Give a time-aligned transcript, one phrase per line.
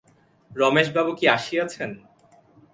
[0.51, 1.89] রমেশবাবু কি আসিয়াছেন?